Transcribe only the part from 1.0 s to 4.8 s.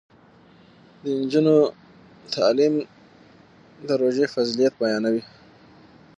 د نجونو تعلیم د روژې فضیلت